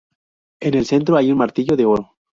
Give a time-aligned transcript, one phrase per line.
[0.61, 2.15] En el centro hay un martillo de oro.